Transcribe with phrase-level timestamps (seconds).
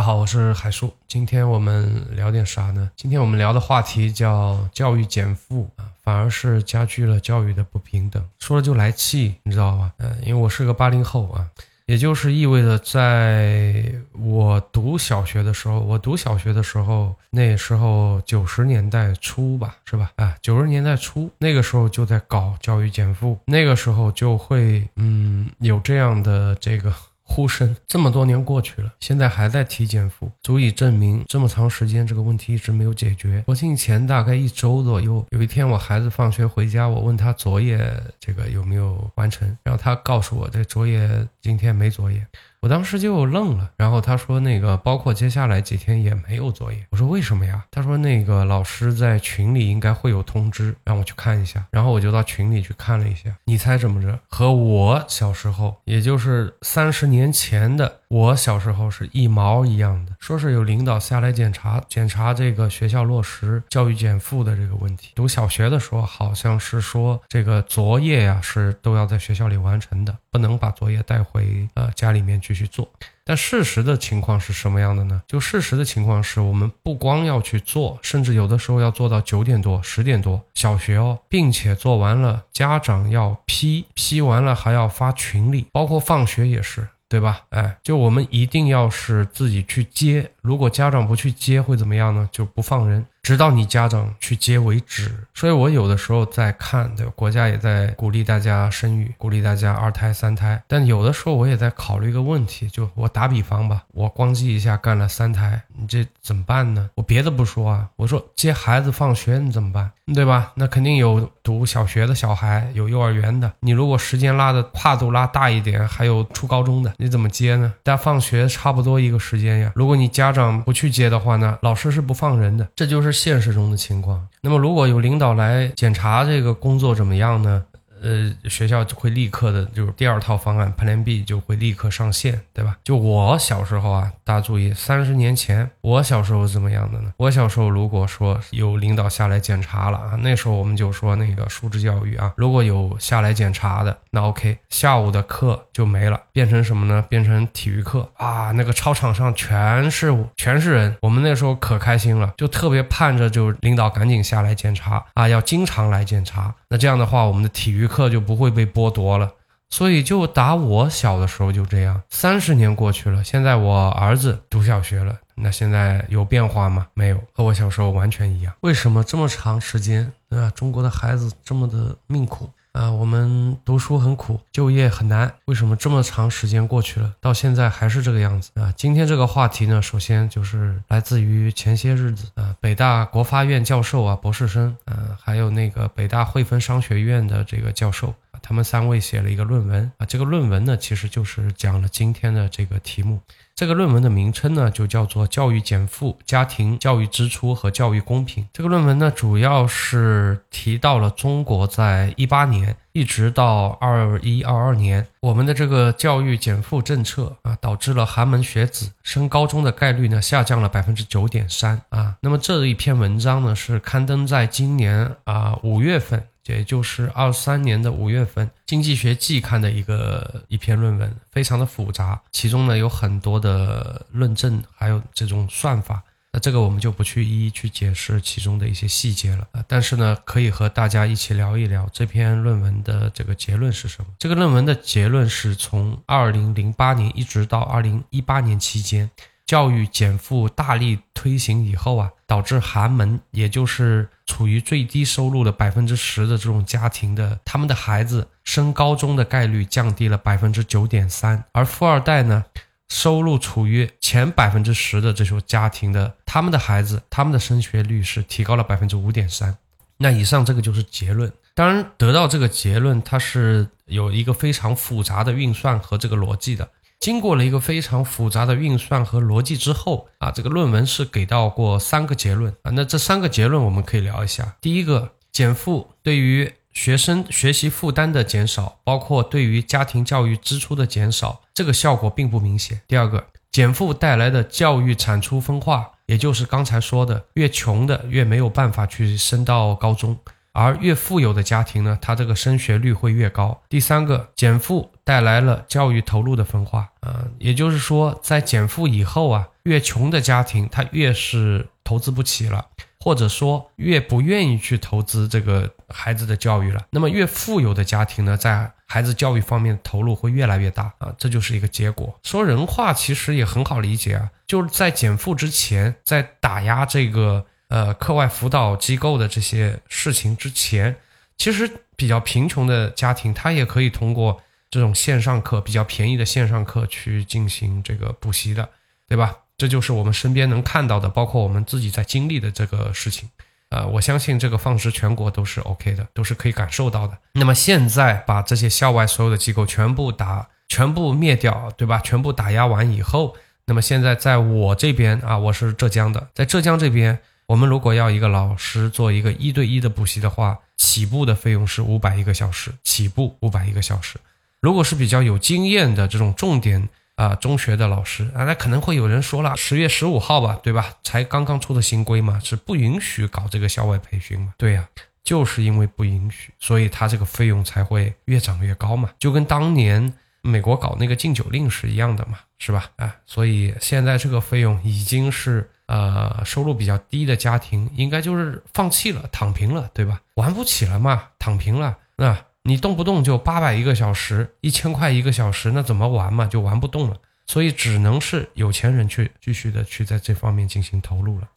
[0.00, 0.90] 大家好，我是海叔。
[1.06, 2.90] 今天我们聊点啥呢？
[2.96, 8.26] 今天我们聊的话题叫教育减负啊，反而是加剧了教育的不平等。
[8.38, 9.92] 说了就来气，你知道吧？
[9.98, 11.46] 嗯，因为我是个八零后啊，
[11.84, 20.12] 也就是意味着在我读小学的时候，我读小学的时候，那时候九十年代初吧，是吧？
[20.16, 26.90] 啊，九十年代初那个时候就在搞教育减负，那个时候就会嗯有这样的这个。
[27.32, 33.42] 呼声这么多年过去了，现在还在体检服，足以证明这么长时间这个问题一直没有解决。
[33.46, 37.78] 国庆前大概一周左右，有一天我孩子放学回家，我问他作业
[38.18, 41.08] 这个有没有完成，然后他告诉我这作业
[41.40, 42.26] 今天没作业。
[42.62, 46.86] 我当时就愣了，然后他说那个包括接下来几天也没有作业。
[46.90, 47.64] 我说为什么呀？
[47.70, 51.66] 他说那个老师在群里应该会有通知，让我去看一下。
[51.70, 54.18] 然后我就到群里去看了一下，你猜怎么着？
[54.28, 58.00] 和我小时候，也就是三十年前的。
[58.10, 65.12] 我小时候是一毛一样的，说是有领导下来检查检查这个学校落实教育减负的这个问题。
[65.14, 72.90] 读小学的时候，好像是说这个作业呀是都要在学校里完成的，不能把作业带回呃家里面去继续做。
[73.24, 75.22] 但事实的情况是什么样的呢？
[75.28, 86.88] 就事实的情况是我们不光要去做，甚至有的时候要做到九点多、十点多，小学哦，并且做完了，家长要批，批完了还要发群里，包括放学也是。
[87.10, 87.40] 对吧？
[87.48, 92.28] 哎，就我们一定要是自己去接，如果家长不去接会怎么样呢？
[92.30, 93.04] 就不放人。
[93.22, 106.88] 直到你家长去接为止，所以我有的时候在看，对国家也在鼓励大家生育，鼓励大家二胎、三胎，但有的时候我也在考虑一个问题，就我打比方吧，我咣叽一下干了三胎，你这怎么办呢？
[106.94, 109.90] 我别的不说啊，我说接孩子放学你怎么办？
[110.12, 110.50] 对吧？
[110.56, 117.72] 那肯定有读小学的小孩，有幼儿园的，你如果时间拉的跨度拉大一点，还有初高中的，你怎么接呢？
[117.84, 123.10] 大家放学差不多一个时间呀，如果你家长不去接的话呢，老师是不放人的，这就是。
[123.20, 127.62] 现实中的情况，那么如果有领导来检查这个工作怎么样呢？
[128.02, 132.76] 呃，学校就会立刻的，就是第二套方案 Plan B 就会立刻上线，对吧？
[132.82, 137.12] 就我小时候啊，大家注意，三十年前我小时候怎么样的呢？
[137.16, 147.04] 我小时候如果说有领导下来检查了啊，那时候我们就说那个素质教育啊，如果有下来检查的，那 OK，下午的课就没了，变成什么呢？
[147.08, 157.86] 变成体育课啊，那个操场上全是全是人，我们那时候可开心了，就特别盼着就领导赶紧下来检查啊，要经常来检查，那这样的话，我们的体育。
[157.90, 159.32] 课就不会被剥夺了，
[159.68, 162.00] 所以就打我小的时候就这样。
[162.08, 166.86] 三十年过去了，现在我儿子读小学了，那现在有变化吗？
[166.94, 168.54] 没有，和我小时候完全一样。
[168.60, 170.48] 为什么这么长时间啊？
[170.54, 172.90] 中国的孩子这么的命苦啊！
[172.90, 178.72] 我们读书很苦，就业很难，为什么这么长时间过去了，到现在还是这个样子啊？
[178.76, 193.20] 今天这个话题呢，首先就是来自于前些日子啊，北大国发院教授啊，博士生啊，还有那个北大汇丰商学院的这个教授他们三位写了一个论文啊，这个论文呢，其实就是讲了今天的这个题目。
[193.54, 198.44] 这个论文的名称呢，就叫做《教育减负、家庭教育支出和教育公平》。
[198.54, 212.16] 这个论文呢，主要是提到了中国在一八年一直到二一二二年，我们的这个教育减负政策啊，导致了寒门学子升高中的概率呢下降了百分之九点三啊。
[212.22, 216.24] 那么这一篇文章呢，是刊登在今年啊五月份。
[216.46, 226.02] 也就是二三年的五月份，《经济学季刊》的一个一篇论文，非常的复杂，其中呢有很多的论证，还有这种算法。
[226.32, 229.46] 那这个我们就不去一一去解释其中的一些细节了。
[229.66, 234.06] 但是呢，可以和大家一起聊一聊这篇论文的这个结论是什么。
[234.18, 239.10] 这个论文的结论是从二零零八年一直到二零一八年期间。
[239.46, 252.46] 教育减负大力推行以后啊，导致寒门，也就是处于最低收入的百分之十的这种家庭的，他们的孩子升高中的概率降低了百分之九点三，而富二代呢，
[252.88, 259.54] 收入处于前百分之十的这种家庭的，他们的孩子，他们的升学率是提高了百分之五点三。
[259.98, 261.30] 那以上这个就是结论。
[261.54, 266.66] 当然，得到这个结论，它是有一个非常复杂的运算和这个逻辑的。
[267.00, 272.70] 经过了一个非常复杂的运算和逻辑之后啊，这个论文是给到过三个结论啊。
[272.74, 274.56] 那这三个结论我们可以聊一下。
[274.60, 282.82] 第一个，减负对于学生学习负担的减少，包括对于家庭教育支出的减少，这个效果并不明显。
[282.86, 290.18] 第二个，减负带来的教育产出分化，也就是刚才说的，越穷的越没有办法去升到高中。
[290.52, 293.62] 而越富有的家庭呢，它这个升学率会越高。
[293.68, 302.66] 第三个，减负带来了教育投入的分化，啊，也就是说，在减负以后啊，越穷的家庭，他越是投资不起了，
[302.98, 306.82] 或者说越不愿意去投资这个孩子的教育了。
[306.90, 312.18] 那么越富有的家庭呢，在孩子教育方面投入会越来越大啊，这就是一个结果。
[312.24, 320.94] 说人话其实也很好理解啊，就是在减负之前，在打压这个呃课外辅导机构的这些事情之前，
[321.38, 324.38] 其实比较贫穷的家庭，他也可以通过。
[324.72, 328.68] 这种线上课比较便宜的线上课去进行这个补习的，
[329.08, 329.36] 对吧？
[329.58, 333.28] 这就是我们身边能看到的，包括我们自己在经历的这个事情。
[333.70, 337.18] 呃，我相信这个放之全国都是 OK 的，都是可以感受到的。
[337.32, 341.98] 那么现在把这些校外所有的机构全部打、全部灭掉，对吧？
[342.04, 347.18] 全部打压完以后，那么现在在我这边啊，我是浙江的，在浙江这边，
[347.50, 354.16] 我们如果要一个老师做一个一对一的补习的话，起步的费用是五百一个小时，起步五百一个小时。
[354.60, 360.94] 如果是比较有经验的这种重点啊中学的老师啊，那可能会有人说了，十月十五号吧，对吧？
[361.02, 364.54] 才刚刚出的新规嘛，是不允许搞这个校外培训嘛？
[364.56, 364.88] 对呀，
[365.24, 372.88] 就是因为不允许，所以他这个费用才会越涨越高嘛，就跟当年美国搞那个禁酒令是一样的嘛，是吧？
[372.94, 380.20] 啊，所以现在这个费用已经是呃收入比较低的家庭应该就是放弃了，躺平了，对吧？
[380.36, 382.36] 玩不起了嘛，躺平了，那。
[382.62, 386.44] 你动不动就八百一个小时，一千块一个小时，那怎么玩嘛？
[386.44, 387.16] 就玩不动了，
[387.46, 391.48] 所以只能是有钱人去继续的去在这方面进行投入了。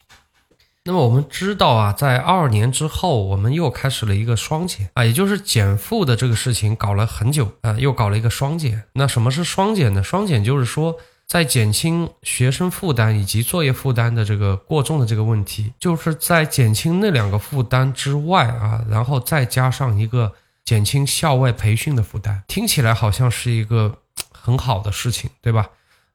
[0.86, 8.84] 那么我们知道啊，在二年之后，我们又开始了一个双减啊，也就是减负的这个事情搞了很久啊，又搞了一个双减。
[8.94, 10.02] 那什么是双减呢？
[10.02, 10.96] 双减就是说，
[11.34, 20.34] 在减轻学生负担以及作业负担的这个过重的这个问题，就是在减轻那两个负担之外啊，然后再加上一个。
[20.66, 23.98] 减轻校外培训的负担，听起来好像是一个
[24.32, 25.70] 很好的事情，对吧？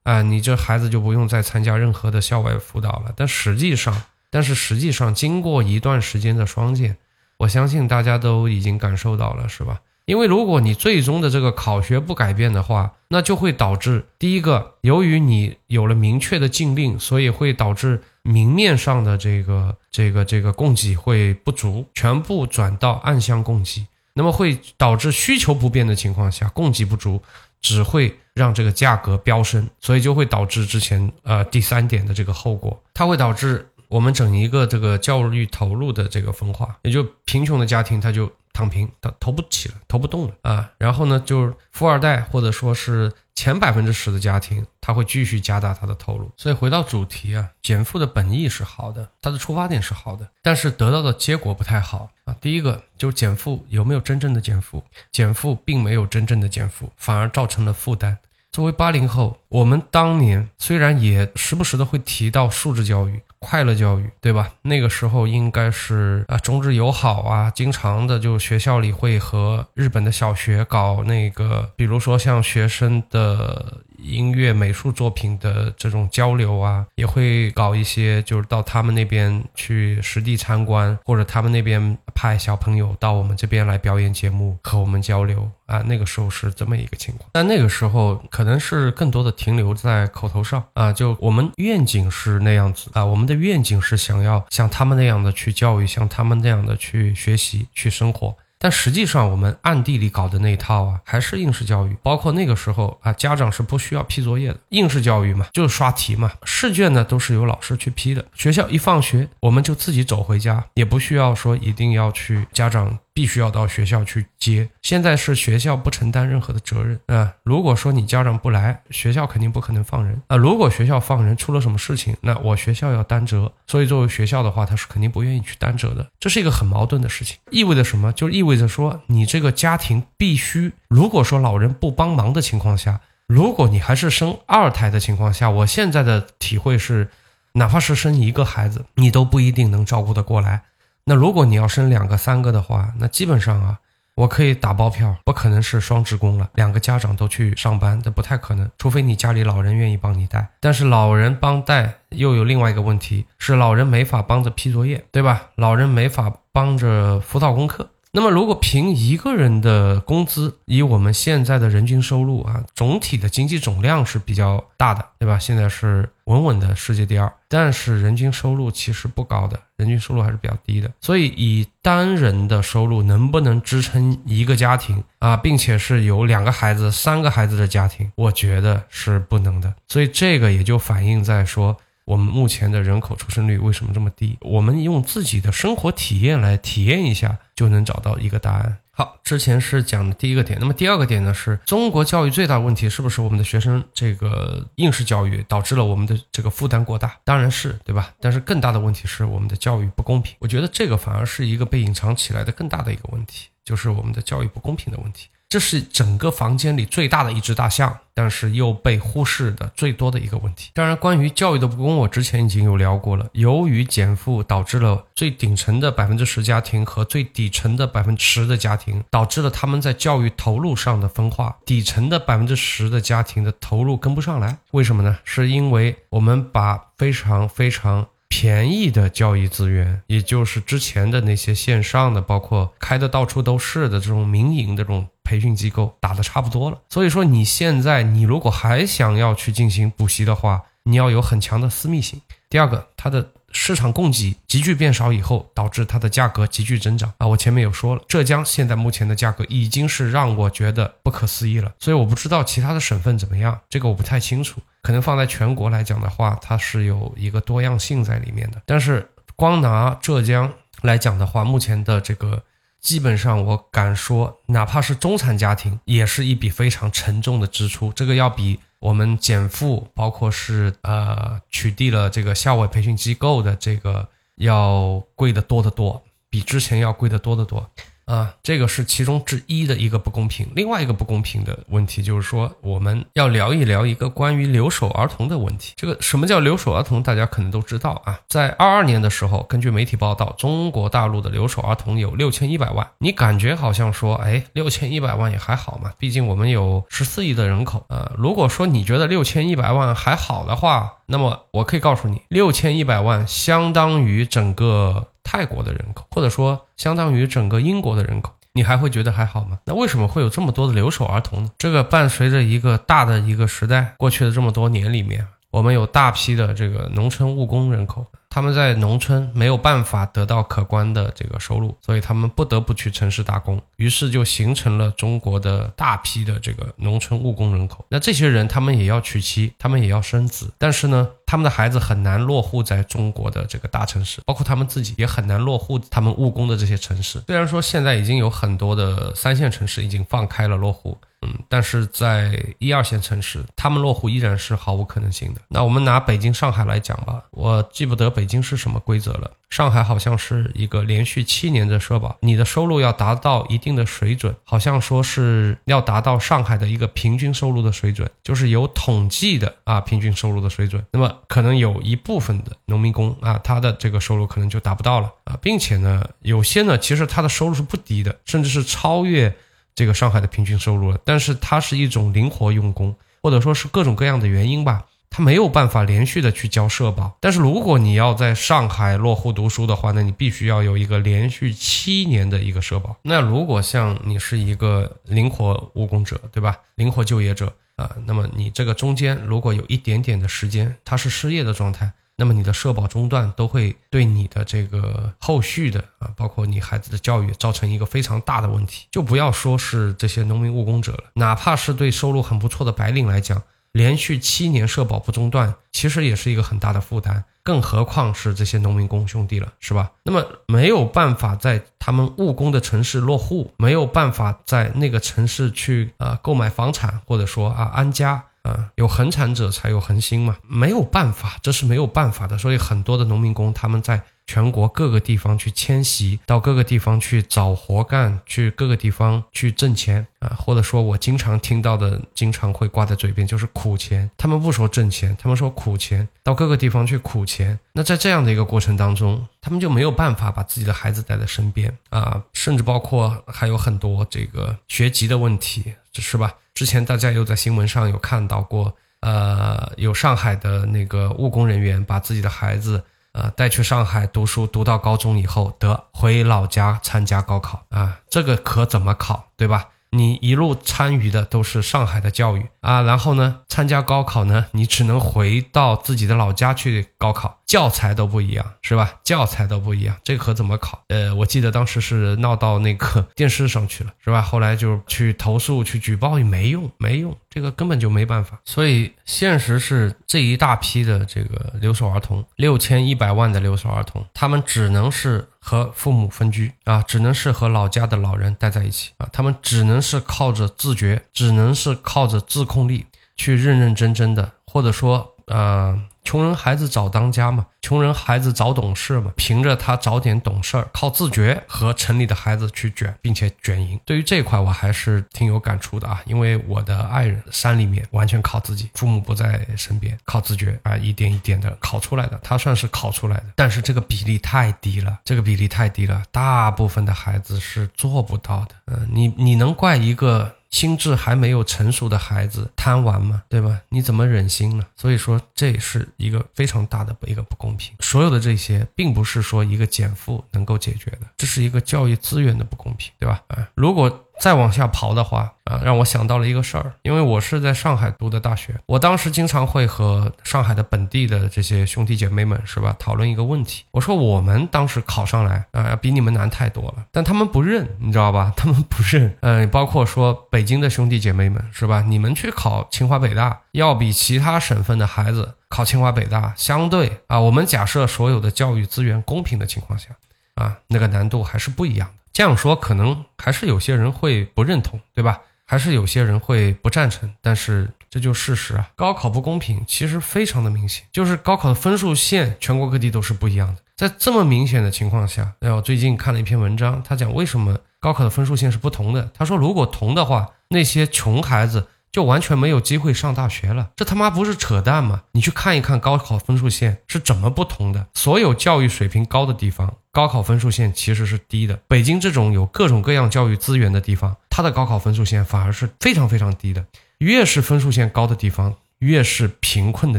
[0.04, 3.12] 啊，你这孩子就不用再参加任何的校外辅导了。
[3.14, 6.96] 但实际上，但是实际上，经过一段时间的双减，
[7.36, 9.80] 我相信大家都已经感受到了，是吧？
[10.08, 23.86] 因为如果你最终的这个考学不改变的话，那就会导致第一个，由于你有了明确的禁令，所以会导致明面上的这个这个这个供给会不足，全部转到暗箱供给。
[24.14, 27.20] 那么会导致需求不变的情况下，供给不足，
[27.60, 43.12] 只会让这个价格飙升，所以就会导致之前呃第三点的这个后果，它会导致我们整一个这个教育投入的这个分化，也就贫穷的家庭他就躺平，他投不起了，投不动了啊，然后呢就是富二代或者说是。
[43.38, 46.28] 前百分之十的家庭，他会继续加大他的投入。
[46.36, 52.34] 所以回到主题啊，减负的本意是好的，他的出发点是好的，但是得到的结果不太好啊。
[52.40, 54.82] 第一个就是减负有没有真正的减负？
[55.12, 58.18] 减负并没有真正的减负，反而造成了负担。
[58.50, 63.22] 作为八零后，我们当年虽然也时不时的会提到素质教育。
[63.40, 64.50] 快乐教育，对吧？
[64.62, 73.78] 那个时候应该是啊，中日友好啊，经常的就学校里会和日本的小学搞那个，比如说像学生的。
[73.98, 85.82] 音乐、美术作品的这种交流啊，也会搞一些，就是到他们那边去实地参观，或者他们那边派小朋友到我们这边来表演节目，和我们交流啊。
[85.86, 98.36] 那个时候是这么一个情况，但那个时候可能是更多的停留在口头上啊，就我们愿景是那样子啊，我们的愿景是想要像他们那样的去教育，像他们那样的去学习、去生活。
[98.58, 101.96] 但实际上，我们暗地里搞的那一套啊，还是应试教育。
[102.02, 106.32] 包括那个时候啊，家长是不需要批作业的，应试教育嘛，就是刷题嘛。
[106.42, 108.24] 试卷呢，都是由老师去批的。
[108.34, 112.98] 学校一放学，我们就自己走回家，也不需要说一定要去家长。
[113.18, 114.70] 必须要到学校去接。
[114.80, 117.34] 现在是学校不承担任何的责任啊。
[117.42, 120.36] 如果说你家长不来，学校肯定不可能放人啊。
[120.36, 123.52] 如果学校放人出了什么事情，那我学校要担责。
[123.66, 126.08] 所以作为学校的话，他是肯定不愿意去担责的。
[126.20, 128.12] 这是一个很矛盾的事情，意味着什么？
[128.12, 137.08] 就意味着说，你这个家庭必须，如果说老人不帮忙的情况下，如果你还是生二胎的情况下，我现在的体会是，
[137.54, 140.62] 哪怕是生一个孩子，你都不一定能照顾得过来。
[141.08, 143.78] 那如果你要生两个、三个的话，那基本上啊，
[144.14, 150.46] 我可以打包票，不可能是双职工了，两个家长都去上班，这不太可能，除非你家里老人愿意帮你带。
[150.60, 155.46] 但是老人帮带又有另外一个问题，是老人没法帮着批作业，对吧？
[155.54, 157.88] 老人没法帮着辅导功课。
[158.10, 165.38] 那么，如果凭一个人的工资，以我们现在的人均收入啊，总体的经济总量是比较大的，对吧？
[165.38, 170.90] 现在是稳稳的世界第二，但是人均收入其实不高的，人均收入还是比较低的。
[171.00, 179.74] 所以，以单人的收入能不能支撑一个家庭啊，并且是有两个孩子、三个孩子的家庭，我觉得是不能的。
[179.86, 181.76] 所以，这个也就反映在说。
[182.08, 184.38] 我们目前的人口出生率为什么这么低？
[184.40, 188.78] 我们用自己的生活体验来体验一下，就能找到一个答案。
[188.92, 191.34] 好，之前是讲的第一个点，那么第二个点呢？
[191.34, 197.14] 是中国教育最大的问题是不是我们的学生这个应试教育导致了我们的这个负担过大？
[197.24, 198.14] 当然是对吧？
[198.22, 200.34] 但是更大的问题是我们的教育不公平。
[200.38, 205.28] 我觉得这个反而是一个被隐藏起来的更大的一个问题，就是我们的教育不公平的问题。
[205.48, 210.70] 这是整个房间里最大的一只大象，但是又被忽视的最多的一个问题。
[210.74, 213.26] 当然，关于教育的不公，我之前已经有聊过了。
[213.32, 221.56] 由于减负导致了最顶层的百分之十家庭和最底层的百分之十的家庭，导致了他们在教育投入上的分化。
[221.64, 225.18] 底层的百分之十的家庭的投入跟不上来，为什么呢？
[225.24, 228.06] 是因为我们把非常非常。
[228.28, 236.78] 便宜的教育资源，也就是之前的那些线上的，包括开的到处都是的这种民营的这种培训机构，打的差不多了。
[236.88, 242.20] 所以说，你现在你如果还想要去进行补习的话，你要有很强的私密性。
[242.48, 243.30] 第二个，它的。
[243.50, 247.26] 市场供给急剧变少以后，导致它的价格急剧增长啊！
[247.26, 251.72] 我前面有说了，浙江现在目前的价格已经是让我觉得不可思议了。
[251.78, 254.60] 所以我不知道其他的省份怎么样，这个我不太清楚。
[254.82, 258.62] 可能放在全国来讲的话，它是有一个多样性在里面的。
[258.66, 262.42] 但是光拿浙江来讲的话，目前的这个
[262.80, 267.92] 基本上我敢说，哪怕是中产家庭，也是一笔非常沉重的支出。
[267.92, 268.60] 这个要比。
[268.80, 277.68] 我们减负，包括是呃取缔了这个校外培训机构的这个要贵得多得多，比之前要贵得多得多。
[278.08, 280.48] 啊，这个是其中之一的一个不公平。
[280.56, 285.74] 另外一个不公平的问题就是说，我们要聊一聊一个关于留守儿童的问题。
[285.76, 287.02] 这个什么叫留守儿童？
[287.02, 288.18] 大家可能都知道啊。
[288.26, 292.88] 在二二年的时候，根据媒体报道，中国大陆的留守儿童有六千一百万。
[292.98, 297.84] 你感觉好像说，哎，六千一百万也还好嘛，毕竟我们有十四亿的人口。
[297.90, 305.08] 呃，如果说你觉得六千一百万还好的话，那么我可以告诉你，六千一百万相当于整个。
[305.30, 309.58] 泰国的人口，或者说相当于整个英国的人口，你还会觉得还好吗？
[309.66, 311.50] 那为什么会有这么多的留守儿童呢？
[311.58, 318.06] 这个伴随着一个大的一个时代过去的这么多年里面，我们有大批的这个农村务工人口。
[318.30, 327.84] 他们在农村没有办法得到可观的这个收入，所以他们不得不去城市打工，于是就形成了中国的大批的这个农村务工人口。
[327.88, 337.22] 那这些人他们也要娶妻，他们也要生子，但是呢，他们的孩子很难落户在中国的这个大城市，包括他们自己也很难落户他们务工的这些城市。
[337.26, 340.98] 虽然说现在已经有很多的三线城市已经放开了落户。
[341.20, 345.40] 嗯，但是在一二线城市，他们落户依然是毫无可能性的。
[345.48, 349.32] 那我们拿北京、上海来讲吧，我记不得北京是什么规则了。
[349.50, 360.84] 上海好像是一个连续七年的社保，你的收入要达到一定的水准，好像说是要达到上海的一个平均收入的水准，就是有统计的啊平均收入的水准。
[360.92, 369.34] 那么可能有一部分的农民工啊，他的这个收入可能就达不到了啊，并且呢，有些呢其实他的收入是不低的，甚至是超越。
[369.78, 372.92] 这个上海的平均收入了，但是它是一种灵活用工，
[373.22, 377.16] 或者说是各种各样的原因吧，它没有办法连续的去交社保。
[377.20, 382.96] 但是如果你要在上海落户读书的话，那你必须要有一个连续七年的一个社保。
[383.02, 386.58] 那如果像你是一个灵活务工者，对吧？
[386.74, 391.92] 灵活就业者啊，那么你这个中间如果有一点点的时间，他是失业的状态。
[392.20, 398.88] 那么你的社保中断都会对你的这个后续的啊，包括你孩子的教育造成一个非常大的问题。
[398.90, 407.24] 就不要说是这些农民务工者了，哪怕是对收入很不错的白领来讲，连续七年社保不中断，其实也是一个很大的负担。
[407.44, 409.92] 更何况是这些农民工兄弟了，是吧？
[410.02, 418.24] 那么没有办法在他们务工的城市落户，没有办法在那个城市去啊购买房产，或者说啊安家。
[418.48, 422.38] 啊，有恒产者才有恒心嘛，没有办法，这是没有办法的。
[422.38, 434.08] 所以很多的农民工他们在全国各个地方去迁徙，到各个地方去找活干，去各个地方去挣钱啊，或者说我经常听到的，经常会挂在嘴边就是苦钱。
[434.18, 437.58] 他们不说挣钱，他们说苦钱，到各个地方去苦钱。
[437.72, 446.34] 那在这样的一个过程当中，他们就没有办法把自己的孩子带在身边啊，甚至包括还有很多这个学籍的问题，是吧？
[446.52, 452.84] 之前大家有在新闻上有看到过，呃，有上海的那个务工人员把自己的孩子。
[453.18, 459.68] 啊，带去上海读书，读到高中以后得回老家参加高考啊，这个可怎么考，对吧？
[459.90, 468.96] 你一路参与的都是上海的教育啊，然后呢，参加高考呢，你只能回到自己的老家去高考，教材都不一样，是吧？
[469.02, 470.82] 教材都不一样，这可怎么考？
[470.88, 474.20] 呃，我记得当时是闹到那个电视上去了，是吧？
[474.20, 478.38] 后来就去投诉、去举报也没用，没用，这个根本就没办法。
[478.44, 485.28] 所以现实是这一大批的这个留守儿童，六千一百万的留守儿童，他们只能是。
[485.48, 492.84] 和父母分居啊，只能是和老家的老人待在一起啊，他们只能是靠着自觉，只能是靠着自控力
[493.16, 495.80] 去认认真真的，或者说，呃。
[496.08, 503.78] 穷人孩子早当家嘛，穷人孩子早懂事嘛，凭着他早点懂事儿，靠自觉和城里的孩子去卷，并且卷赢。
[503.84, 512.18] 对于这块，我还是挺有感触的啊，因为我的爱人山里面完全靠自己，父母不在身边，靠自觉啊，一点一点的考出来的。
[512.22, 518.54] 他算是考出来的，但是这个比例太低了，这个比例太低了，大部分的孩子是做不到的。
[518.68, 520.37] 嗯，你你能怪一个？
[520.50, 523.60] 心智还没有成熟的孩子贪玩嘛，对吧？
[523.68, 524.64] 你怎么忍心呢？
[524.76, 527.74] 所以说，这是一个非常大的一个不公平。
[527.80, 533.22] 所有的这些，并不是说一个减负能够解决的，这是一个教育资源的不公平，对吧？
[533.28, 534.04] 啊，如果。
[534.20, 543.64] 再往下刨的话啊，让我想到了一个事儿，因为我是在上海读的大学，我当时经常会和上海的本地的这些兄弟姐妹们是吧讨论一个问题。
[543.70, 548.32] 我说我们当时考上来啊，比你们难太多了，但他们不认，你知道吧？
[548.36, 549.16] 他们不认。
[549.20, 551.82] 嗯，包括说北京的兄弟姐妹们是吧？
[551.86, 559.88] 你们去考清华北大，要比其他省份的孩子考清华北大相对啊，我们假设所有的教育资源公平的情况下
[560.34, 561.94] 啊，那个难度还是不一样的。
[562.12, 565.20] 这样说可能还是有些人会不认同，对吧？
[565.44, 568.68] 还是有些人会不赞成，但是这就事实啊。
[568.76, 573.62] 高考不公平，其实非常的明显，就是高考的分数线全国各地都是不一样的。
[573.74, 579.10] 在这么明显的情况下，哎我最近看了一篇文章，他讲为什么高考的分数线是不同的。
[579.14, 581.68] 他说，如果同的话，那些穷孩子。
[581.90, 585.02] 就完全没有机会上大学了，这他妈不是扯淡吗？
[585.12, 587.86] 你去看一看高考分数线是怎么不同的。
[587.94, 591.58] 所有教育水平高的地方，高考分数线其实是低的。
[591.66, 596.64] 北京这种有各种各样教育资源的地方，它的高考分数线反而是非常非常低的。
[596.98, 599.98] 越是分数线高的地方，越是贫困的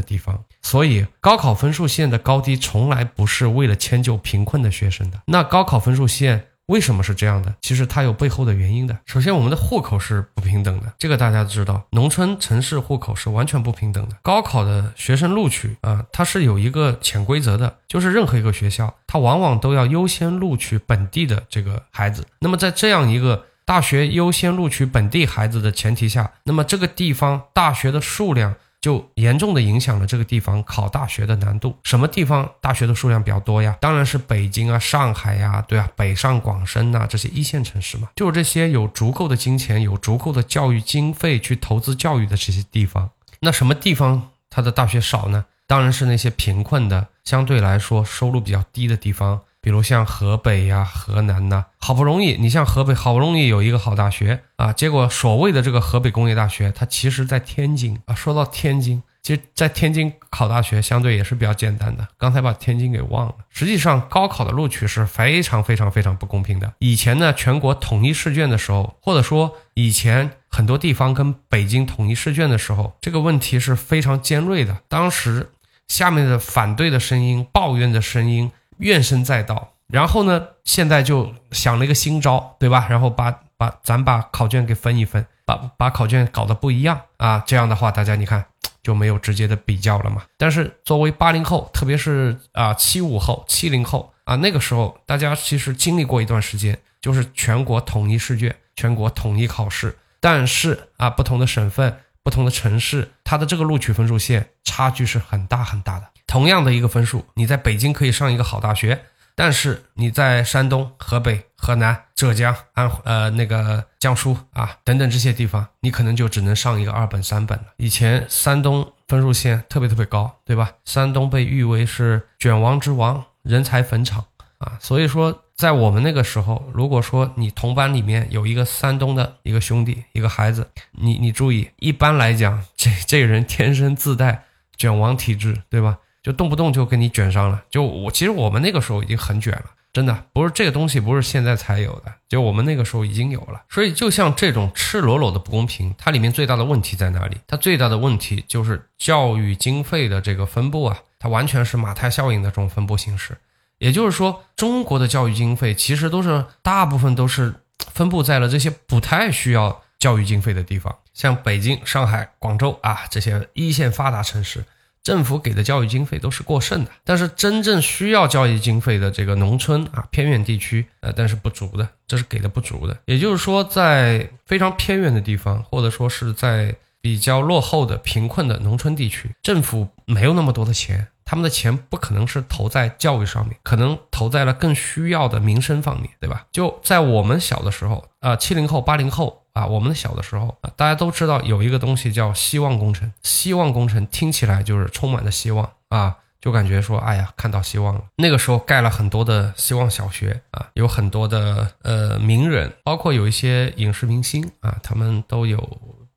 [0.00, 0.44] 地方。
[0.62, 5.20] 所以，高考分数线的高低从来不是为了迁就贫困的学生的。
[5.26, 6.46] 那高考分数线。
[6.70, 7.52] 为什么是这样的？
[7.60, 8.96] 其实它有背后的原因的。
[9.04, 11.82] 首先，我们的户口是不平等的，这个大家知道。
[11.90, 14.16] 农村、城市户口是完全不平等的。
[14.22, 22.24] 高考的学生录取啊，它是有一个潜规则的，就是任何一个学校，它往往都要优先录取本地的这个孩子。
[22.38, 28.54] 那么在这样一个大学优先录取本地孩子的前提下，那么这个地方大学的数量。
[28.80, 31.76] 就严重的影响了这个地方考大学的难度。
[31.82, 33.76] 什么地方大学的数量比较多呀？
[33.80, 38.08] 当然是北京啊、上海呀，对啊，北上广深呐这些一线城市嘛。
[38.16, 43.10] 就是这些有足够的金钱、有足够的教育经费去投资教育的这些地方。
[43.40, 45.44] 那什么地方它的大学少呢？
[45.66, 49.40] 当然是那些贫困的、相对来说收入比较低的地方。
[49.62, 58.14] 比如像河北呀、河南呐，好不容易你像河北好不容易有一个好大学啊，结果所谓的这个河北工业大学，它其实在天津啊。
[58.14, 62.08] 说到天津，其实在天津考大学相对也是比较简单的。
[62.16, 63.34] 刚才把天津给忘了。
[63.50, 66.72] 实际上，高考的录取是非常非常非常不公平的。
[66.78, 74.78] 以前呢，全国统一试卷的时候，或者说以前很多地方跟北京统一试卷的时候，这个问题是非常尖锐的。
[74.88, 75.50] 当时
[75.86, 78.50] 下面的反对的声音、抱怨的声音。
[78.80, 82.86] 怨声载道，然后呢，现在就想了一个新招，对吧？
[82.90, 88.44] 然后把把咱把考卷给分一分，把把考卷搞得不一样啊，这样的话，大家你看
[88.82, 90.22] 就没有直接的比较了嘛。
[90.38, 106.06] 但是作为八零后，特别是啊七五后、七零后啊，那个时候大家其实经历过一段时间，就是全国统一试卷、全国统一考试，但是啊，不同的省份、不同的城市，它的这个录取分数线差距是很大很大的。
[106.26, 117.64] 同样的一个分数，你在北京可以上一个好大学，但是你在山东、河北、河南、浙江、安呃那个江苏啊等等这些地方，你可能就只能上一个二本、三本了。
[117.78, 120.70] 以前山东分数线特别特别高，对吧？
[120.84, 124.24] 山东被誉为是卷王之王、人才坟场
[124.58, 124.78] 啊。
[124.78, 134.44] 所以说，在我们那个时候，如果说你同班里面有一个山东的一个兄弟、一个孩子，你你注意，一般来讲，这 这人天生自带
[134.78, 135.98] 卷王体质，对吧？
[136.22, 143.62] 就动不动就跟你卷上了，就我其实我们那个时候已经很卷了，真的不是这个东西，不是现在才有的，就我们那个时候已经有了。
[143.68, 147.36] 所以，就像这种赤裸裸的不公平，它里面最大的问题在哪里？
[147.46, 153.36] 它最大的问题就是教育经费的这个分布啊，它完全是马太效应的这种分布形式。
[153.80, 157.52] 也就是说，中国的教育经费其实都是大部分都是
[157.92, 164.64] 分布在了这些不太需要教育经费的地方，像北京、上海、广州啊这些一线发达城市。
[165.02, 172.94] 政府给的教育经费都是过剩的，但是真正需要教育经费的这个农村啊、偏远地区，呃，但是不足的，这是给的不足的。
[173.06, 186.46] 也就是说，在非常偏远的地方，或者说是在比较落后的、贫困的农村地区，政府没有那么多的钱，他们的钱不可能是投在教育上面，可能投在了更需要的民生方面，对吧？
[186.52, 189.38] 就在我们小的时候，啊，七零后、八零后。
[189.52, 193.12] 啊，我们小的时候啊，大家都知道有一个东西叫希望工程。
[193.24, 198.00] 希望工程听起来就是充满了希望啊，就感觉说，哎呀，看到希望了。
[198.14, 205.58] 那个时候盖了很多的希望小学啊，有很多的呃名人，包括有一些影视明星啊，他们都有。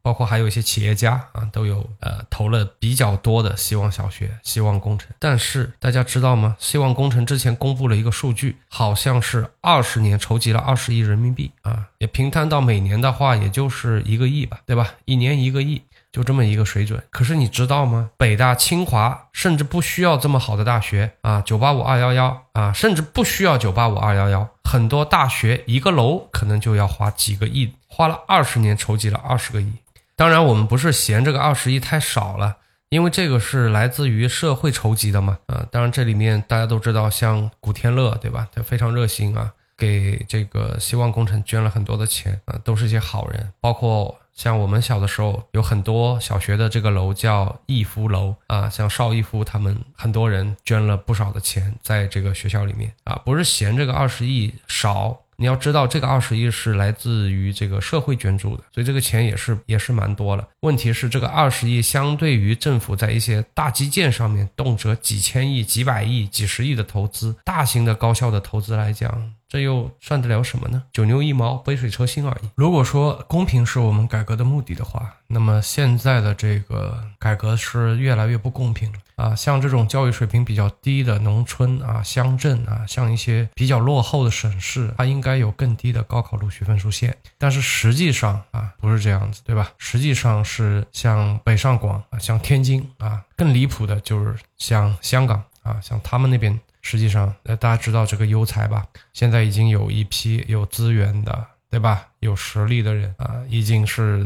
[0.04, 5.10] 包括还有一些企业家啊，都有呃投了比较多的希望小学、希望工程。
[5.18, 6.58] 但是大家知道吗？
[6.60, 14.94] 希望工程之前公布了一个数据，好像是二十年筹集了二十亿人民币啊，也平摊到每年的话，也就是一个亿吧，对吧？
[15.06, 17.02] 一年一个亿，就这么一个水准。
[17.10, 18.10] 可是你知道吗？
[18.18, 29.72] 北大、清华甚至不需要这么好的大学啊，九八五、二幺幺啊，甚至不需要九八五、二幺幺，很多大学一个楼可能就要花几个亿，花了二十年筹集了二十个亿。
[30.15, 32.58] 当然，我们不是嫌这个二十亿太少了，
[32.89, 35.39] 因为这个是来自于社会筹集的嘛。
[35.47, 38.47] 啊，当然这里面大家都知道，像古天乐，对吧？
[38.54, 43.52] 他非常热心啊，给这个希望工程捐了很多的钱啊，都是一些好人。
[43.60, 55.22] 包括像我们小的时候，有很多小学的这个楼叫逸夫楼啊，像邵逸夫他们很多人捐了不少的钱在这个学校里面啊，不是嫌这个二十亿少。
[55.36, 60.48] 你要知道，这个二十亿是来自于这个社会捐助的，所以这个钱也是也是蛮多了。
[60.62, 69.34] 问题是，这个二十亿相对于政府在一些大基建上面动辄几千亿、几百亿、几十亿的投资，大型的高校的投资来讲。
[69.50, 70.82] 这又算得了什么呢？
[70.91, 72.50] 九牛一毛，杯水车薪而已。
[72.56, 79.36] 如果说公平是我们改革的目的的话，那么现在的这个改革是越来越不公平了啊！
[79.36, 87.15] 像这种教育水平比较低的农村啊、乡镇啊，像一些比较落后的省市，它应该有更低的高考录取分数线。
[87.38, 89.71] 但是实际上啊，不是这样子，对吧？
[89.78, 96.60] 实际上是像北上广啊、像天津啊，更离谱的就是像香港啊，像他们那边。
[96.86, 98.86] 实际上，呃，大家知道这个优才吧？
[99.13, 102.07] 现在已经有一批有资源的，对吧？
[102.19, 104.19] 有实力的人啊，已经是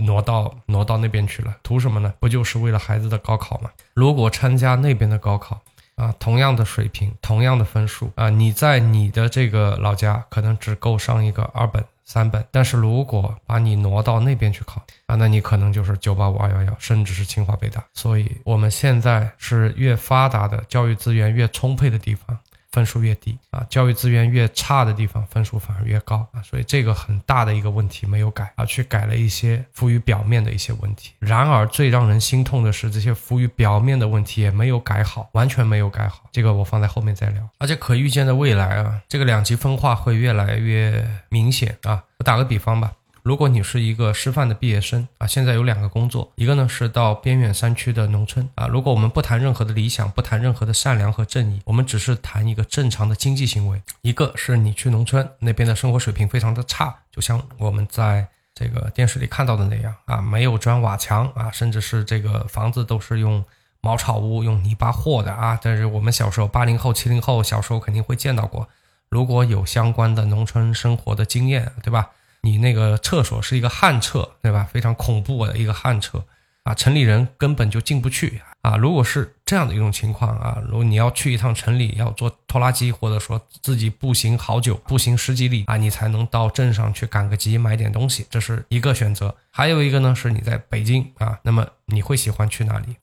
[0.00, 1.56] 挪到挪到那边去了。
[1.62, 2.12] 图什么呢？
[2.18, 3.70] 不就是为了孩子的高考吗？
[3.94, 5.60] 如果参加那边的高考
[5.94, 11.84] 啊，同样的水平，同样的分数啊，你在你的这个老家可能只够上一个二本。
[12.04, 17.84] 三本，但是如果把你挪到那边去考啊，那你可能就是九八五二幺幺，甚至是清华北大。
[17.92, 22.38] 所以我们现在是越发达的教育资源越充沛的地方。
[22.78, 31.10] 分数越低啊，教育资源越差的地方，分数反而越高啊，所以这个很大的一个问题没有改啊，去改了一些浮于表面的一些问题。
[31.18, 36.22] 然而最让人心痛的是，这些浮于表面的问题也没有改好，完全没有改好。
[36.30, 37.42] 这个我放在后面再聊。
[37.58, 42.04] 而且可预见的未来啊，这个两极分化会越来越明显啊。
[42.18, 42.92] 我打个比方吧。
[43.28, 48.66] 如果你是一个师范的毕业生啊，现在有两个工作，一个呢是到边远山区的农村啊。
[48.66, 53.82] 如果我们不谈任何的理想，不谈任何的善良和正义，我们只是谈一个正常的经济行为。
[54.00, 63.44] 一个是你去农村那边的生活水平非常的差，就像我们在这个电视里看到的那样啊，没有砖瓦墙啊，甚至是这个房子都是用
[63.82, 65.60] 茅草屋、用泥巴和的啊。
[65.62, 68.66] 但是我们小时候，八零后、七零后小时候肯定会见到过，
[69.10, 72.08] 如果有相关的农村生活的经验，对吧？
[72.42, 74.68] 你那个厕所是一个旱厕，对吧？
[74.72, 76.24] 非常恐怖的一个旱厕
[76.62, 78.76] 啊，城里人根本就进不去啊。
[78.76, 89.34] 如果是这样的一种情况啊，如果你要去一趟城里，要坐拖拉机，或者说自己步行好久，步行十几里啊，你才能到镇上去赶个集买点东西，这是一个选择。
[89.50, 92.96] 还有一个呢，是你在北京啊，那么你会喜欢去哪里？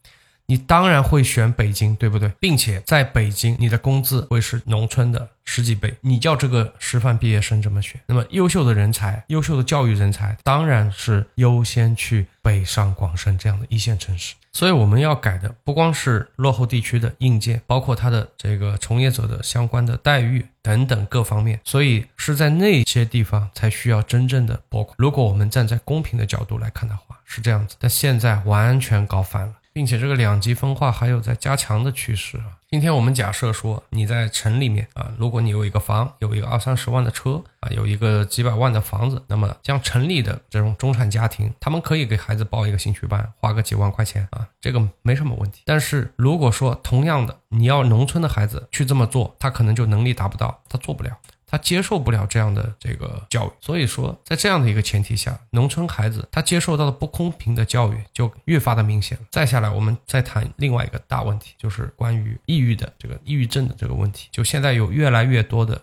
[0.48, 2.32] 你当然会选北京，对不对？
[2.40, 5.94] 并且在北京，你的工资会是农村的十几倍。
[6.02, 14.36] 你叫这个师范毕业生怎么选，那么优秀的人才、优秀的教育人才，当然是优先去北上广深这样的一线城市。
[14.54, 21.60] 所以我们要改的不光是落后地区的硬件，包括它的这个从业者的相关的待遇等等各方面。
[21.66, 24.96] 所以是在那些地方才需要真正的拨款。
[24.98, 27.76] 如果我们站在公平的角度来看的话，是这样子。
[27.80, 29.54] 但现在完全搞反了。
[29.76, 32.46] 并且这个两极分化还有在加强的趋势啊。
[32.70, 45.64] 今天我们假设说你在城里面啊，如果你有一个房，有一个二三十万的车啊，有一个几百万的房子，那么像城里的这种中产家庭，他们可以给孩子报一个兴趣班，花个几万块钱啊，这个没什么问题。
[45.66, 51.12] 但是如果说同样的，你要农村的孩子去这么做，他可能就能力达不到，他做不了。
[51.56, 59.18] 他接受不了这样的这个教育，所以说在这样的一个前提下，农村孩子他接受到的不公平的教育就越发的明显。
[59.32, 64.28] 再下来，我们再谈另外一个大问题，就是关于抑郁的这个抑郁症的这个问题。
[64.34, 65.82] 就现在有越来越多的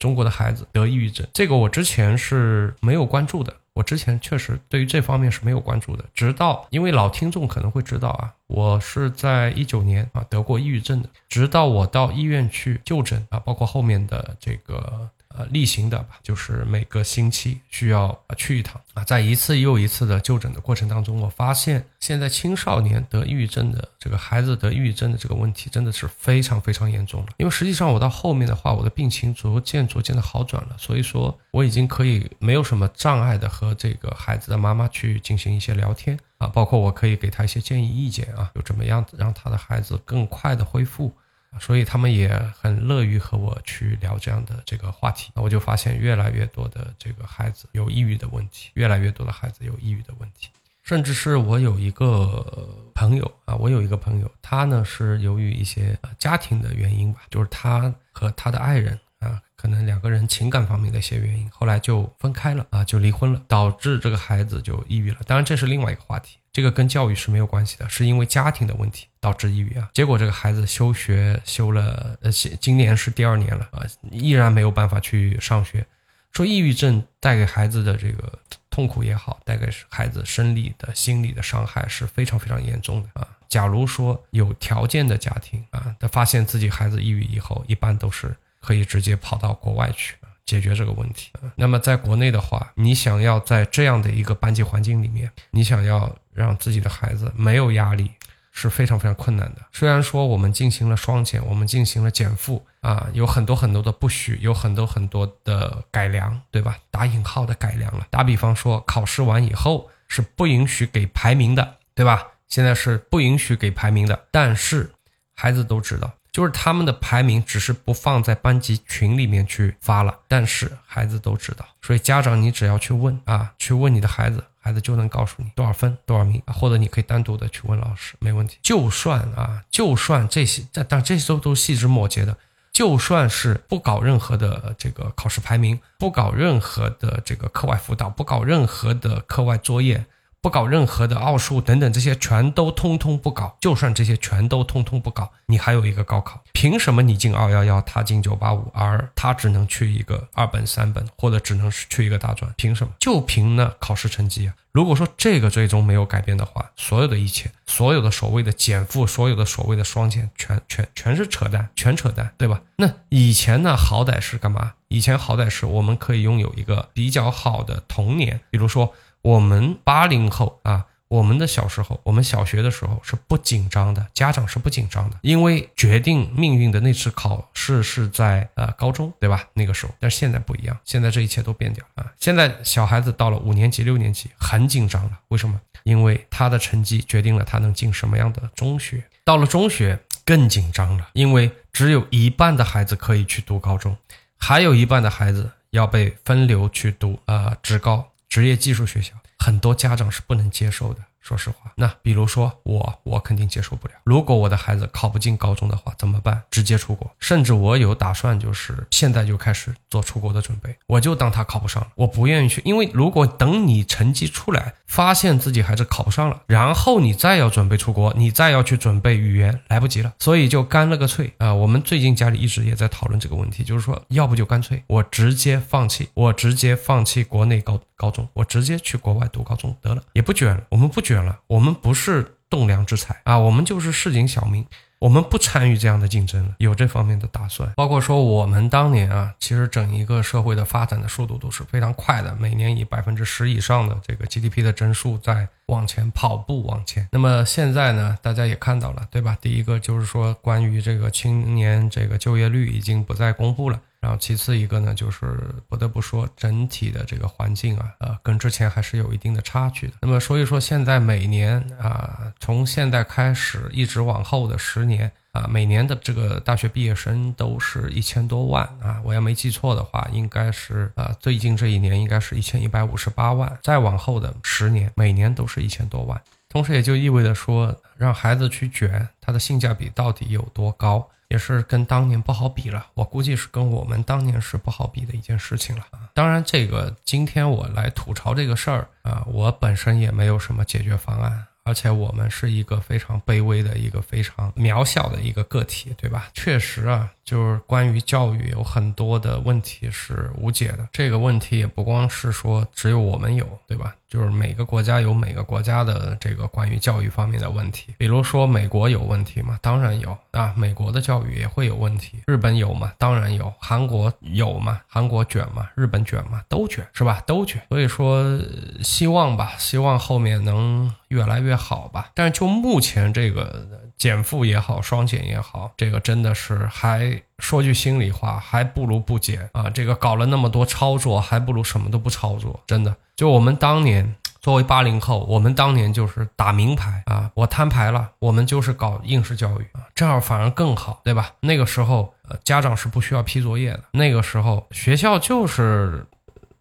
[0.00, 3.54] 中国的孩子得抑郁症，这个我之前是没有关注的。
[3.74, 15.08] 我之前确实对于这方面是没有关注的，直到因为老听众可能会知道啊，我是在一九年啊得过抑郁症的，直到我到医院去就诊啊，包括后面的这个。
[15.36, 19.02] 呃，例行的吧，就是每个星期需要去一趟啊。
[19.04, 27.28] 在一次又一次的就诊的过程当中，我发现现在青少年得抑郁症的这个孩子得抑郁症的这个问题真的是非常非常严重了。
[27.38, 41.12] 因为实际上我到后面的话，我的病情逐渐逐渐的好转了，所以说我已经可以没有什么障碍的和这个孩子的妈妈去进行一些聊天啊，包括我可以给他一些建议意见啊，有怎么样让他的孩子更快的恢复。
[41.60, 50.48] 所以他们也很乐于和我去聊这样的这个话题，我就发现越来越多的这个孩子有抑郁的问题，越来越多的孩子有抑郁的问题，
[50.82, 65.18] 甚至是我有一个朋友啊，我有一个朋友，他呢是由于一些家庭的原因吧，就是他和他的爱人啊，可能两个人情感方面的一些原因，后来就分开了啊，就离婚了，导致这个孩子就抑郁了。
[65.26, 66.38] 当然这是另外一个话题。
[66.52, 69.88] 这个跟教育是没有关系的，是因为家庭的问题导致抑郁啊。
[69.94, 73.80] 结果这个孩子休学休了，呃，今年是第二年了啊，
[74.10, 75.86] 依然没有办法去上学。
[76.30, 83.26] 说抑郁症带给孩子的这个痛苦也好，带给孩子生理的、心理的伤害是非常非常严重的啊。
[83.48, 90.14] 假如说有条件的家庭啊，他发现自己孩子抑郁以后，一般都是可以直接跑到国外去。
[90.44, 91.30] 解决这个问题。
[91.54, 98.10] 那么在国内的话，你想要在这样的一个班级环境里面，你想要让自己的孩子没有压力，
[98.50, 99.62] 是非常非常困难的。
[99.72, 106.76] 虽然说我们进行了双减，我们进行了减负啊，有很多很多的不许，有很多很多的改良，对吧？
[106.90, 108.08] 打引号的改良了。
[108.10, 112.26] 打比方说，考试完以后是不允许给排名的，对吧？
[112.48, 114.92] 现在是不允许给排名的，但是
[115.34, 116.12] 孩子都知道。
[116.32, 128.56] 就是他们的排名只是不放在班级群里面去发了，但是孩子都知道，所以家长你只要去问啊，去问你的孩子，孩子就能告诉你多少分多少名，或者你可以单独的去问老师，没问题。
[128.62, 132.34] 就算啊，就算这些，但但这些都都细枝末节的，
[132.72, 140.06] 就算是不搞任何的这个考试排名，不搞任何的这个课外辅导，不搞任何的课外作业。
[140.42, 143.56] 不搞任何的奥数等等，这些全都通通不搞。
[143.60, 152.52] 就算这些全都通通不搞，你还有一个高考，凭什么你进二幺幺，他进九八五，而他只能去一个二本、三本，或者只能是去一个大专？
[152.56, 152.92] 凭什么？
[152.98, 154.54] 就凭那考试成绩啊！
[154.72, 162.60] 如果说这个最终没有改变的话，所有的一切，所有的所谓的减负，所有的所谓的双减，全全全是扯淡，全扯淡，对吧？
[162.74, 164.72] 那以前呢，好歹是干嘛？
[164.88, 168.92] 以前好歹是我们可以拥有一个比较好的童年，比如说。
[169.22, 179.44] 我们八零后啊，我们的小时候，我们小学的时候是不紧张的，家长是不紧张的，因为决定命运的那次考试是在呃高中，对吧？
[179.54, 182.12] 那个时候，但是现在不一样，现在这一切都变掉了啊！
[182.18, 185.60] 现在小孩子到了五年级、六年级很紧张了，为什么？
[185.84, 189.04] 因为他的成绩决定了他能进什么样的中学。
[189.24, 193.96] 到了中学更紧张了，因为只有一半的孩子可以去读高中，
[194.36, 198.08] 还有一半的孩子要被分流去读呃职高。
[198.32, 201.04] 职业技术学校，很多家长是不能接受的。
[201.22, 203.94] 说实话，那比如说我，我肯定接受不了。
[204.02, 206.42] 如果我的孩子考不进高中的话，怎么办？
[206.50, 207.08] 直接出国。
[207.20, 210.76] 甚至我有打算，就是现在就开始做出国的准备。
[210.88, 212.60] 我就当他考不上了，我不愿意去。
[212.64, 220.12] 因为如果等你成绩出来，发现自己孩子考不上了，然后你再要准备出国，你再要去准备语言，来不及了。
[220.18, 221.54] 所以就干了个脆啊！
[221.54, 231.11] 我们最近家里一直也在讨论这个问题，就是说，要不就干脆我直接放弃，我直接放弃国内高高中，我直接去国外读高中得了，也不卷了，我们不卷。
[231.12, 234.66] 卷了，我们不是栋梁之才啊，我们就是市井小民，
[234.98, 237.70] 我们不参与这样的竞争了，有这方面的打算。
[237.76, 247.06] 包括说我们当年啊，其实整一个社会的发展的速度都是非常快的，每年以百分之十以上的这个 GDP 的增速在往前跑步往前。
[247.12, 249.36] 那么现在呢，大家也看到了，对吧？
[249.38, 253.78] 第一个就是说关于这个青年这个就业率已经不再公布了。
[254.02, 255.38] 然后其次一个呢，就是
[255.68, 259.94] 不得不说整体的这个环境啊，呃，跟之前还是有一定的差距的。
[260.02, 265.10] 那么所以说现在每年啊，从现在开始一直往后的十年。
[265.32, 269.00] 啊，每年的这个大学毕业生都是一千多万啊！
[269.02, 273.50] 我要没记错的话，应该是呃，最近这一年应该是一千一百五十八万。
[273.62, 276.20] 再往后的十年，每年都是一千多万。
[276.52, 282.88] 同时也就意味着说，让孩子去卷，它的性价比到底有多高，也是跟当年不好比了。
[282.92, 286.10] 我估计是跟我们当年是不好比的一件事情了啊！
[286.12, 291.46] 当然，这个今天我来吐槽这个事儿啊，我本身也没有什么解决方案。
[291.64, 296.28] 而且我们是一个非常卑微的一个非常渺小的一个个体，对吧？
[296.34, 300.88] 确实啊，就是关于教育有很多的问题是无解的。
[300.92, 303.94] 这个问题也不光是说只有我们有，对吧？
[304.12, 307.94] 就是每个国家有每个国家的这个关于教育方面的问题。
[307.96, 309.58] 比如说美国有问题吗？
[309.62, 312.18] 当然有啊，美国的教育也会有问题。
[312.26, 312.92] 日本有吗？
[312.98, 313.50] 当然有。
[313.58, 314.82] 韩国有吗？
[314.86, 315.66] 韩国卷吗？
[315.74, 316.42] 日本卷吗？
[316.46, 317.22] 都卷，是吧？
[317.26, 317.62] 都卷。
[317.70, 318.38] 所以说，
[318.82, 320.92] 希望吧，希望后面能。
[321.12, 329.68] 越来越好吧，但是就目前这个减负也好，双减也好，这个真的是还说句心里话，还不如不减啊！
[329.68, 332.58] 这个搞了那么多操作，还不如什么都不操作。
[332.66, 341.30] 真的，就我们当年作为八零后，我们当年就是打名牌啊，我摊牌了，我们就是搞应试教育啊，这样反而更好，对吧？
[341.38, 346.04] 那个时候，呃，家长是不需要批作业的，那个时候学校就是。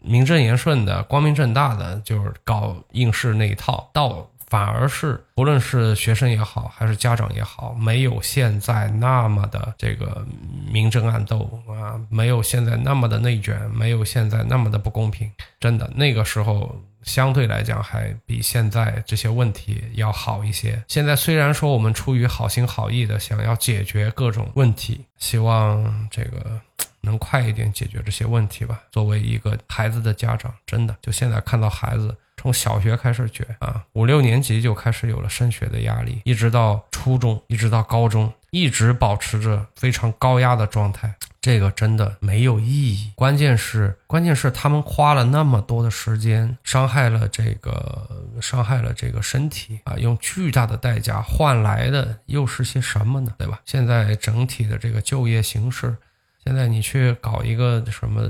[0.03, 10.27] 名正言顺的、光明正大的，就是搞应试那一套，到反而是不论是学生也好，还是家长也好，没有现在那么的这个
[10.69, 15.31] 明争暗斗啊，没有现在那么的内卷，没有现在那么的不公平。
[15.57, 20.83] 真的，那个时候相对来讲还比现在这些问题要好一些。
[20.89, 26.59] 现在虽然说我们出于好心好意的想要解决各种问题，希望这个。
[27.01, 28.81] 能快一点解决这些问题吧。
[28.91, 43.11] 作为一个孩子的家长，真的就现在看到孩子从小学开始卷啊，五六年级就开始有了升学的压力，一直到初中，一直到高中，一直保持着非常高压的状态，这个真的没有意义。
[43.15, 48.09] 关键是，关键是他们花了那么多的时间，伤害了这个，
[48.41, 53.33] 伤害了这个身体啊，用巨大的代价换来的又是些什么呢？
[53.37, 53.59] 对吧？
[53.65, 55.95] 现在整体的这个就业形势。
[56.43, 58.23] 现在你去搞一个什么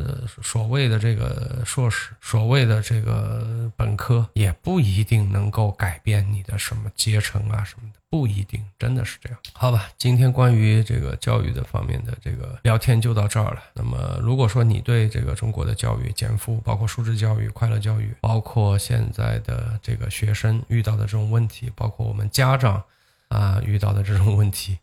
[0.43, 9.39] 所谓的这个硕士，所谓的这个本科，也不一定能够改变你的什么阶层啊什么的，不一定，真的是这样。
[9.53, 13.63] 好吧，今天关于这个教育的方面的这个聊天就到这儿了。
[13.73, 22.83] 那么，如果说你对这个中国的教育减负，包括素质教育、快乐教育，包括现在的这个学生遇到的这种问题，包括我们家长
[23.29, 24.77] 啊遇到的这种问题。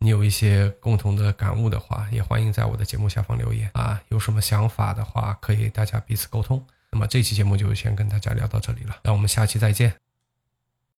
[0.00, 4.00] 你有一些共同的感悟的话，也欢迎在我的节目下方留言啊！
[4.10, 6.64] 有什么想法的话，可以大家彼此沟通。
[6.92, 10.07] 那么这期节目就先跟大家聊到这里了，那我们下期再见。